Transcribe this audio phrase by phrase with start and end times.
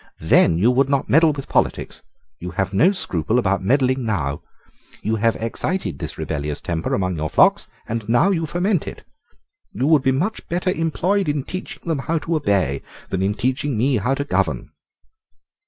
[0.21, 2.01] Then you would not meddle with politics.
[2.39, 4.41] You have no scruple about meddling now.
[5.03, 9.03] You have excited this rebellious temper among your flocks, and now you foment it.
[9.73, 10.19] You would be
[10.49, 14.71] better employed in teaching them how to obey than in teaching me how to govern."